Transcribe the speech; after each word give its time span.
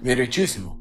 Meritíssimo, 0.00 0.78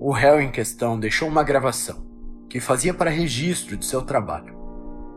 o 0.00 0.10
réu 0.10 0.40
em 0.40 0.50
questão 0.50 0.98
deixou 0.98 1.28
uma 1.28 1.44
gravação 1.44 2.04
que 2.50 2.58
fazia 2.58 2.92
para 2.92 3.08
registro 3.08 3.76
de 3.76 3.86
seu 3.86 4.02
trabalho. 4.02 4.58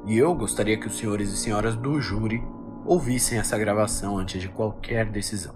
E 0.06 0.16
eu 0.16 0.36
gostaria 0.36 0.80
que 0.80 0.86
os 0.86 0.96
senhores 0.96 1.32
e 1.32 1.38
senhoras 1.38 1.76
do 1.76 2.00
júri 2.00 2.44
ouvissem 2.86 3.40
essa 3.40 3.58
gravação 3.58 4.20
antes 4.20 4.40
de 4.40 4.48
qualquer 4.48 5.08
decisão. 5.08 5.56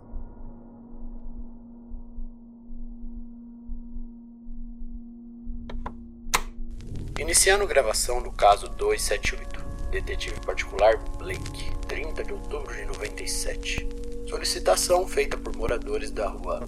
Iniciando 7.20 7.68
gravação 7.68 8.20
do 8.20 8.32
caso 8.32 8.68
278, 8.70 9.64
detetive 9.92 10.40
particular 10.40 10.98
Blake, 11.20 11.72
30 11.88 12.24
de 12.24 12.34
outubro 12.34 12.76
de 12.76 12.86
97. 12.86 13.88
Solicitação 14.28 15.08
feita 15.08 15.38
por 15.38 15.56
moradores 15.56 16.10
da 16.10 16.28
rua 16.28 16.68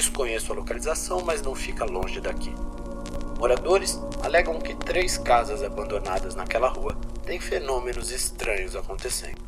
Desconheço 0.00 0.50
a 0.50 0.54
localização, 0.54 1.20
mas 1.20 1.42
não 1.42 1.54
fica 1.54 1.84
longe 1.84 2.22
daqui. 2.22 2.54
Moradores 3.38 4.00
alegam 4.22 4.58
que 4.58 4.74
três 4.74 5.18
casas 5.18 5.62
abandonadas 5.62 6.34
naquela 6.34 6.68
rua 6.68 6.94
têm 7.26 7.38
fenômenos 7.38 8.10
estranhos 8.10 8.74
acontecendo. 8.74 9.38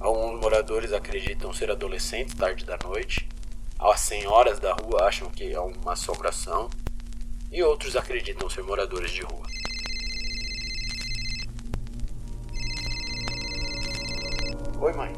Alguns 0.00 0.40
moradores 0.40 0.90
acreditam 0.90 1.52
ser 1.52 1.70
adolescentes 1.70 2.34
tarde 2.34 2.64
da 2.64 2.78
noite, 2.82 3.28
as 3.78 4.00
senhoras 4.00 4.58
da 4.58 4.72
rua 4.72 5.02
acham 5.02 5.28
que 5.28 5.52
é 5.52 5.60
uma 5.60 5.92
assombração, 5.92 6.70
e 7.52 7.62
outros 7.62 7.94
acreditam 7.94 8.48
ser 8.48 8.62
moradores 8.62 9.10
de 9.10 9.20
rua. 9.20 9.46
Oi, 14.80 14.92
mãe. 14.94 15.12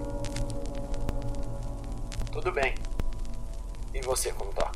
Tudo 2.33 2.51
bem. 2.51 2.75
E 3.97 4.01
você, 4.03 4.31
como 4.31 4.53
tá? 4.53 4.71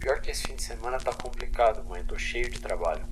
Pior 0.00 0.20
que 0.20 0.32
esse 0.32 0.48
fim 0.48 0.56
de 0.56 0.64
semana 0.64 0.98
tá 0.98 1.12
complicado, 1.14 1.88
mãe. 1.88 2.02
Tô 2.04 2.18
cheio 2.18 2.50
de 2.50 2.58
trabalho. 2.58 3.06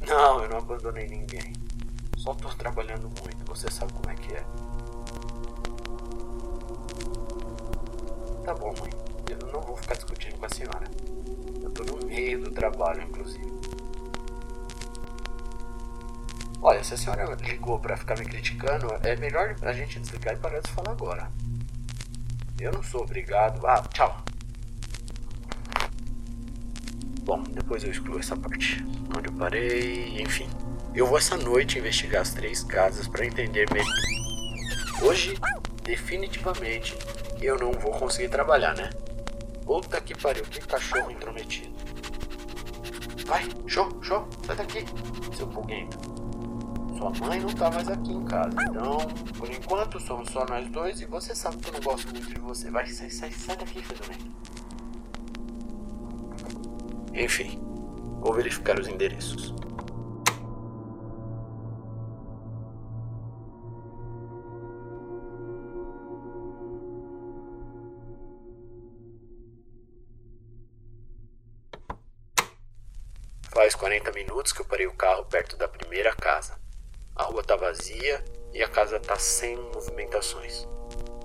Não, 0.00 0.42
eu 0.42 0.48
não 0.48 0.58
abandonei 0.58 1.06
ninguém. 1.06 1.52
Só 2.16 2.34
tô 2.34 2.48
trabalhando 2.48 3.08
muito, 3.22 3.44
você 3.46 3.70
sabe 3.70 3.92
como 3.92 4.10
é 4.10 4.14
que 4.16 4.34
é. 4.34 4.40
Tá 8.44 8.52
bom, 8.52 8.74
mãe. 8.80 8.90
Eu 9.30 9.52
não 9.52 9.60
vou 9.60 9.76
ficar 9.76 9.94
discutindo 9.94 10.36
com 10.36 10.46
a 10.46 10.48
senhora. 10.48 10.90
Eu 11.62 11.70
tô 11.70 11.84
no 11.84 12.04
meio 12.06 12.42
do 12.42 12.50
trabalho, 12.50 13.04
inclusive. 13.04 13.59
Olha, 16.62 16.84
se 16.84 16.92
a 16.92 16.96
senhora 16.96 17.24
ligou 17.40 17.78
para 17.78 17.96
ficar 17.96 18.18
me 18.18 18.24
criticando, 18.26 18.88
é 19.02 19.16
melhor 19.16 19.56
a 19.62 19.72
gente 19.72 19.98
desligar 19.98 20.34
e 20.34 20.36
parar 20.36 20.60
de 20.60 20.70
falar 20.70 20.90
agora. 20.90 21.30
Eu 22.60 22.70
não 22.70 22.82
sou 22.82 23.02
obrigado. 23.02 23.66
Ah, 23.66 23.82
tchau. 23.94 24.22
Bom, 27.22 27.42
depois 27.44 27.82
eu 27.82 27.90
excluo 27.90 28.18
essa 28.18 28.36
parte. 28.36 28.84
Onde 29.16 29.28
eu 29.28 29.32
parei, 29.32 30.20
enfim. 30.20 30.50
Eu 30.94 31.06
vou 31.06 31.16
essa 31.16 31.36
noite 31.36 31.78
investigar 31.78 32.20
as 32.20 32.34
três 32.34 32.62
casas 32.62 33.08
para 33.08 33.24
entender 33.24 33.66
melhor. 33.72 33.86
Hoje, 35.02 35.38
definitivamente, 35.82 36.94
eu 37.40 37.56
não 37.56 37.72
vou 37.72 37.92
conseguir 37.92 38.28
trabalhar, 38.28 38.74
né? 38.76 38.90
Puta 39.64 39.98
que 40.00 40.14
pariu, 40.14 40.44
que 40.44 40.60
cachorro 40.60 41.10
intrometido. 41.10 41.72
Vai, 43.24 43.48
show, 43.66 43.88
show, 44.02 44.28
sai 44.44 44.56
daqui, 44.56 44.84
seu 45.34 45.46
pulguento. 45.46 45.98
Sua 47.00 47.10
mãe 47.26 47.40
não 47.40 47.48
tá 47.48 47.70
mais 47.70 47.88
aqui 47.88 48.12
em 48.12 48.22
casa. 48.26 48.54
Então, 48.68 48.98
por 49.38 49.50
enquanto, 49.50 49.98
somos 49.98 50.28
só 50.28 50.44
nós 50.44 50.68
dois 50.68 51.00
e 51.00 51.06
você 51.06 51.34
sabe 51.34 51.56
que 51.56 51.70
eu 51.70 51.72
não 51.72 51.80
gosto 51.80 52.12
muito 52.12 52.28
de 52.28 52.38
você. 52.38 52.70
Vai, 52.70 52.86
sai, 52.88 53.08
sai, 53.08 53.32
sai 53.32 53.56
daqui, 53.56 53.82
Fedorento. 53.82 54.30
Enfim, 57.14 57.58
vou 58.20 58.34
verificar 58.34 58.78
os 58.78 58.86
endereços. 58.86 59.54
Faz 73.48 73.74
40 73.74 74.12
minutos 74.12 74.52
que 74.52 74.60
eu 74.60 74.66
parei 74.66 74.86
o 74.86 74.92
carro 74.92 75.24
perto 75.24 75.56
da 75.56 75.66
primeira 75.66 76.14
casa. 76.14 76.59
A 77.20 77.24
rua 77.24 77.44
tá 77.44 77.54
vazia 77.54 78.24
e 78.50 78.62
a 78.62 78.68
casa 78.68 78.98
tá 78.98 79.14
sem 79.14 79.54
movimentações. 79.54 80.66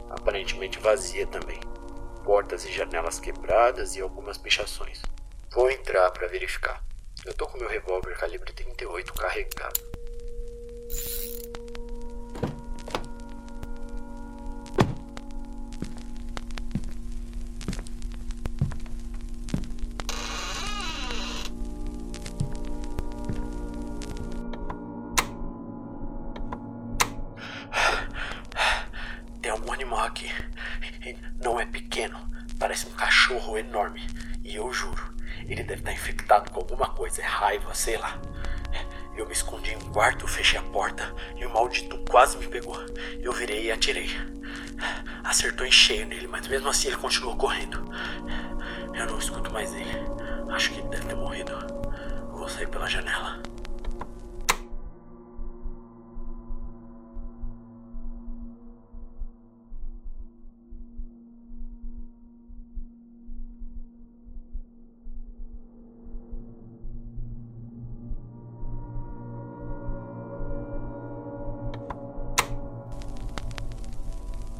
Aparentemente 0.10 0.78
vazia 0.78 1.26
também. 1.26 1.58
Portas 2.22 2.66
e 2.66 2.72
janelas 2.74 3.18
quebradas 3.18 3.96
e 3.96 4.02
algumas 4.02 4.38
pichações. 4.38 5.02
Vou 5.54 5.72
entrar 5.72 6.12
para 6.12 6.28
verificar. 6.28 6.84
Eu 7.24 7.34
tô 7.34 7.48
com 7.48 7.58
meu 7.58 7.70
revólver 7.70 8.14
calibre 8.18 8.52
38 8.52 9.14
carregado. 9.14 9.95
Não 31.44 31.60
é 31.60 31.66
pequeno, 31.66 32.18
parece 32.60 32.88
um 32.88 32.92
cachorro 32.92 33.58
enorme. 33.58 34.02
E 34.44 34.56
eu 34.56 34.72
juro, 34.72 35.14
ele 35.48 35.64
deve 35.64 35.82
estar 35.82 35.94
infectado 35.94 36.52
com 36.52 36.60
alguma 36.60 36.90
coisa, 36.90 37.22
é 37.22 37.26
raiva, 37.26 37.74
sei 37.74 37.98
lá. 37.98 38.20
Eu 39.16 39.26
me 39.26 39.32
escondi 39.32 39.72
em 39.72 39.78
um 39.78 39.92
quarto, 39.92 40.28
fechei 40.28 40.60
a 40.60 40.64
porta 40.64 41.14
e 41.38 41.46
o 41.46 41.50
maldito 41.50 41.98
quase 42.10 42.38
me 42.38 42.48
pegou. 42.48 42.76
Eu 43.22 43.32
virei 43.32 43.66
e 43.66 43.72
atirei. 43.72 44.10
Acertou 45.24 45.66
em 45.66 45.72
cheio 45.72 46.06
nele, 46.06 46.28
mas 46.28 46.48
mesmo 46.48 46.68
assim 46.68 46.90
ele 46.90 46.98
continuou 46.98 47.36
correndo. 47.38 47.84
Eu 48.94 49.06
não 49.06 49.18
escuto 49.18 49.52
mais 49.52 49.74
ele. 49.74 49.86
Acho 50.50 50.72
que 50.72 50.80
ele 50.80 50.90
deve 50.90 51.06
ter 51.06 51.16
morrido. 51.16 51.54
vou 52.32 52.50
sair 52.50 52.68
pela 52.68 52.88
janela. 52.88 53.42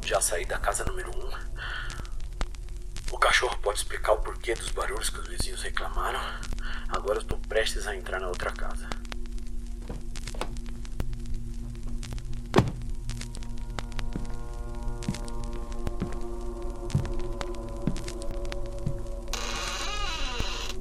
Já 0.06 0.20
saí 0.20 0.46
da 0.46 0.56
casa 0.56 0.84
número 0.84 1.10
1. 1.10 1.18
Um. 1.18 1.30
O 3.10 3.18
cachorro 3.18 3.58
pode 3.58 3.80
explicar 3.80 4.12
o 4.12 4.18
porquê 4.18 4.54
dos 4.54 4.70
barulhos 4.70 5.10
que 5.10 5.18
os 5.18 5.26
vizinhos 5.26 5.60
reclamaram. 5.62 6.20
Agora 6.90 7.18
estou 7.18 7.36
prestes 7.48 7.88
a 7.88 7.96
entrar 7.96 8.20
na 8.20 8.28
outra 8.28 8.52
casa. 8.52 8.88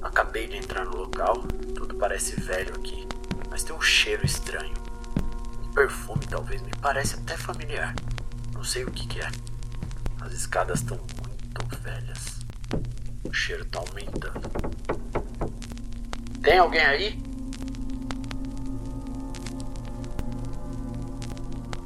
Acabei 0.03 0.47
de 0.47 0.57
entrar 0.57 0.85
no 0.85 0.97
local. 0.97 1.41
Tudo 1.73 1.95
parece 1.95 2.39
velho 2.39 2.75
aqui, 2.75 3.07
mas 3.49 3.63
tem 3.63 3.75
um 3.75 3.81
cheiro 3.81 4.23
estranho. 4.23 4.75
Um 5.63 5.71
perfume 5.71 6.27
talvez, 6.27 6.61
me 6.61 6.71
parece 6.79 7.15
até 7.15 7.35
familiar. 7.35 7.95
Não 8.55 8.63
sei 8.63 8.83
o 8.83 8.91
que, 8.91 9.05
que 9.05 9.19
é. 9.19 9.29
As 10.21 10.33
escadas 10.33 10.79
estão 10.79 10.97
muito 10.97 11.77
velhas. 11.81 12.39
O 13.23 13.31
cheiro 13.31 13.63
tá 13.65 13.79
aumentando. 13.79 14.49
Tem 16.41 16.57
alguém 16.57 16.81
aí? 16.81 17.23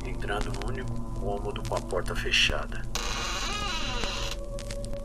Entrando 0.06 0.54
no 0.54 0.68
único 0.70 0.94
cômodo 1.20 1.62
com 1.68 1.76
a 1.76 1.82
porta 1.82 2.16
fechada. 2.16 2.82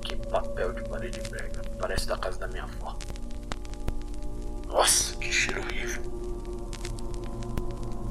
Que 0.02 0.14
papel 0.28 0.75
de 0.75 0.82
parede 0.88 1.20
brega. 1.28 1.62
Parece 1.81 2.06
da 2.06 2.16
casa 2.16 2.38
da 2.38 2.46
minha 2.46 2.64
avó. 2.64 2.96
Nossa, 4.69 5.16
que 5.16 5.32
cheiro 5.32 5.61
horrível. 5.61 6.02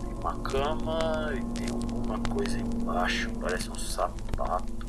Tem 0.02 0.14
uma 0.14 0.40
cama 0.40 1.32
e 1.34 1.60
tem 1.60 1.70
alguma 2.14 2.20
coisa 2.36 2.60
embaixo. 2.60 3.32
Parece 3.40 3.70
um 3.70 3.76
sapato. 3.76 4.84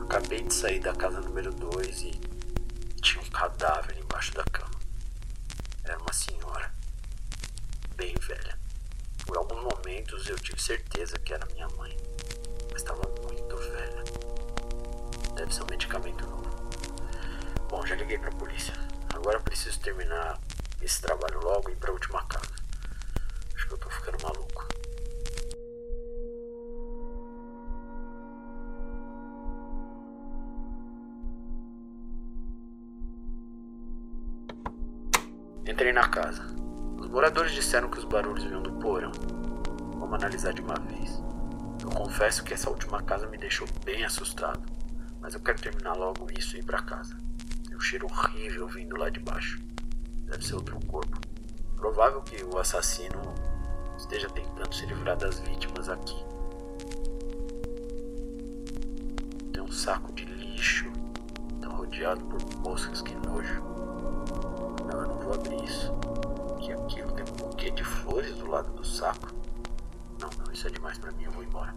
Acabei 0.00 0.42
de 0.42 0.54
sair 0.54 0.80
da 0.80 0.94
casa 0.94 1.20
número 1.20 1.52
2 1.52 2.02
e 2.02 2.10
tinha 3.02 3.22
um 3.22 3.30
cadáver 3.30 3.96
embaixo 3.98 4.34
da 4.34 4.44
cama. 4.44 4.70
Era 5.84 5.98
uma 5.98 6.12
senhora, 6.12 6.72
bem 7.96 8.14
velha. 8.20 8.57
Momentos 9.88 10.28
eu 10.28 10.38
tive 10.38 10.60
certeza 10.60 11.18
que 11.18 11.32
era 11.32 11.46
minha 11.54 11.66
mãe, 11.78 11.96
mas 12.70 12.82
estava 12.82 13.00
muito 13.22 13.56
velha. 13.56 14.04
Deve 15.34 15.54
ser 15.54 15.62
um 15.62 15.66
medicamento 15.70 16.26
novo. 16.26 16.50
Bom, 17.70 17.86
já 17.86 17.94
liguei 17.94 18.18
pra 18.18 18.30
polícia. 18.32 18.74
Agora 19.14 19.40
preciso 19.40 19.80
terminar 19.80 20.38
esse 20.82 21.00
trabalho 21.00 21.40
logo 21.40 21.70
e 21.70 21.72
ir 21.72 21.76
pra 21.76 21.90
última 21.90 22.22
casa. 22.26 22.52
Acho 23.54 23.66
que 23.66 23.72
eu 23.72 23.78
tô 23.78 23.88
ficando 23.88 24.22
maluco. 24.22 24.68
Entrei 35.66 35.94
na 35.94 36.06
casa. 36.08 36.44
Os 36.98 37.08
moradores 37.08 37.52
disseram 37.52 37.88
que 37.88 37.98
os 37.98 38.04
barulhos 38.04 38.44
vinham 38.44 38.62
do 38.62 38.72
porão. 38.74 39.12
Vamos 40.08 40.24
analisar 40.24 40.54
de 40.54 40.62
uma 40.62 40.74
vez. 40.74 41.22
Eu 41.82 41.90
confesso 41.90 42.42
que 42.42 42.54
essa 42.54 42.70
última 42.70 43.02
casa 43.02 43.26
me 43.26 43.36
deixou 43.36 43.68
bem 43.84 44.06
assustado, 44.06 44.62
mas 45.20 45.34
eu 45.34 45.40
quero 45.40 45.60
terminar 45.60 45.92
logo 45.92 46.26
isso 46.32 46.56
e 46.56 46.60
ir 46.60 46.64
pra 46.64 46.80
casa. 46.80 47.14
Tem 47.66 47.76
um 47.76 47.80
cheiro 47.80 48.06
horrível 48.06 48.66
vindo 48.68 48.96
lá 48.96 49.10
de 49.10 49.20
baixo. 49.20 49.60
Deve 50.24 50.42
ser 50.42 50.54
outro 50.54 50.80
corpo. 50.86 51.20
Provável 51.76 52.22
que 52.22 52.42
o 52.42 52.58
assassino 52.58 53.20
esteja 53.98 54.30
tentando 54.30 54.74
se 54.74 54.86
livrar 54.86 55.18
das 55.18 55.40
vítimas 55.40 55.90
aqui. 55.90 56.16
Tem 59.52 59.62
um 59.62 59.70
saco 59.70 60.10
de 60.14 60.24
lixo. 60.24 60.90
Tá 61.60 61.68
rodeado 61.68 62.24
por 62.24 62.40
moscas, 62.60 63.02
que 63.02 63.14
nojo. 63.14 63.62
Não, 64.90 65.02
eu 65.02 65.06
não 65.06 65.18
vou 65.18 65.34
abrir 65.34 65.62
isso. 65.64 65.92
Que 66.60 66.72
aquilo 66.72 67.12
tem 67.12 67.24
um 67.24 67.36
buquê 67.36 67.70
de 67.70 67.84
flores 67.84 68.34
do 68.36 68.46
lado 68.46 68.72
do 68.72 68.86
saco. 68.86 69.37
Não, 70.20 70.30
não, 70.44 70.52
isso 70.52 70.66
é 70.66 70.70
demais 70.70 70.98
pra 70.98 71.12
mim, 71.12 71.24
eu 71.24 71.30
vou 71.30 71.44
embora. 71.44 71.74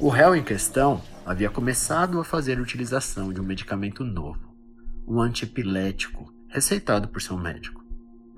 O 0.00 0.08
réu 0.08 0.34
em 0.34 0.42
questão 0.42 1.02
havia 1.26 1.50
começado 1.50 2.18
a 2.20 2.24
fazer 2.24 2.60
utilização 2.60 3.32
de 3.32 3.40
um 3.40 3.44
medicamento 3.44 4.02
novo, 4.04 4.56
um 5.06 5.20
antiepilético, 5.20 6.32
receitado 6.48 7.08
por 7.08 7.20
seu 7.20 7.36
médico. 7.36 7.87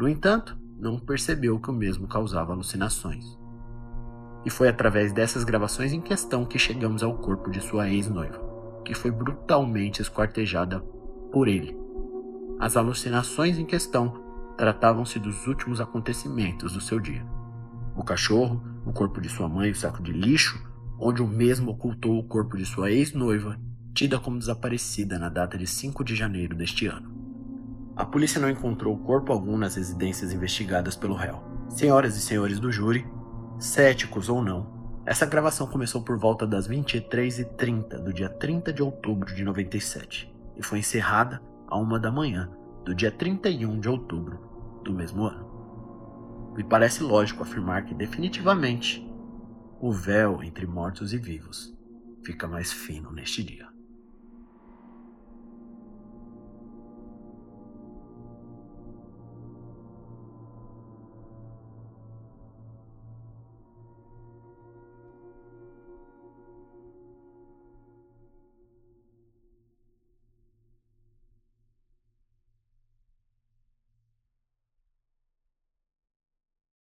No 0.00 0.08
entanto, 0.08 0.56
não 0.78 0.98
percebeu 0.98 1.60
que 1.60 1.68
o 1.68 1.74
mesmo 1.74 2.08
causava 2.08 2.54
alucinações. 2.54 3.38
E 4.46 4.48
foi 4.48 4.66
através 4.66 5.12
dessas 5.12 5.44
gravações 5.44 5.92
em 5.92 6.00
questão 6.00 6.46
que 6.46 6.58
chegamos 6.58 7.02
ao 7.02 7.18
corpo 7.18 7.50
de 7.50 7.60
sua 7.60 7.90
ex-noiva, 7.90 8.40
que 8.82 8.94
foi 8.94 9.10
brutalmente 9.10 10.00
esquartejada 10.00 10.80
por 11.30 11.48
ele. 11.48 11.76
As 12.58 12.78
alucinações 12.78 13.58
em 13.58 13.66
questão 13.66 14.24
tratavam-se 14.56 15.18
dos 15.18 15.46
últimos 15.46 15.82
acontecimentos 15.82 16.72
do 16.72 16.80
seu 16.80 16.98
dia. 16.98 17.22
O 17.94 18.02
cachorro, 18.02 18.58
o 18.86 18.94
corpo 18.94 19.20
de 19.20 19.28
sua 19.28 19.50
mãe, 19.50 19.70
o 19.70 19.76
saco 19.76 20.02
de 20.02 20.12
lixo, 20.12 20.66
onde 20.98 21.20
o 21.20 21.28
mesmo 21.28 21.72
ocultou 21.72 22.18
o 22.18 22.24
corpo 22.24 22.56
de 22.56 22.64
sua 22.64 22.90
ex-noiva, 22.90 23.60
tida 23.92 24.18
como 24.18 24.38
desaparecida 24.38 25.18
na 25.18 25.28
data 25.28 25.58
de 25.58 25.66
5 25.66 26.02
de 26.02 26.16
janeiro 26.16 26.56
deste 26.56 26.86
ano. 26.86 27.19
A 28.00 28.06
polícia 28.06 28.40
não 28.40 28.48
encontrou 28.48 28.96
corpo 28.96 29.30
algum 29.30 29.58
nas 29.58 29.74
residências 29.74 30.32
investigadas 30.32 30.96
pelo 30.96 31.12
réu. 31.12 31.44
Senhoras 31.68 32.16
e 32.16 32.20
senhores 32.22 32.58
do 32.58 32.72
júri, 32.72 33.06
céticos 33.58 34.30
ou 34.30 34.42
não, 34.42 35.02
essa 35.04 35.26
gravação 35.26 35.66
começou 35.66 36.00
por 36.00 36.16
volta 36.16 36.46
das 36.46 36.66
23h30 36.66 37.98
do 37.98 38.10
dia 38.10 38.30
30 38.30 38.72
de 38.72 38.82
outubro 38.82 39.34
de 39.34 39.44
97 39.44 40.34
e 40.56 40.62
foi 40.62 40.78
encerrada 40.78 41.42
a 41.68 41.76
uma 41.76 41.98
da 41.98 42.10
manhã 42.10 42.50
do 42.86 42.94
dia 42.94 43.10
31 43.10 43.78
de 43.78 43.90
outubro 43.90 44.80
do 44.82 44.94
mesmo 44.94 45.26
ano. 45.26 46.54
Me 46.56 46.64
parece 46.64 47.02
lógico 47.02 47.42
afirmar 47.42 47.84
que 47.84 47.92
definitivamente 47.92 49.06
o 49.78 49.92
véu 49.92 50.42
entre 50.42 50.66
mortos 50.66 51.12
e 51.12 51.18
vivos 51.18 51.76
fica 52.24 52.48
mais 52.48 52.72
fino 52.72 53.12
neste 53.12 53.44
dia. 53.44 53.69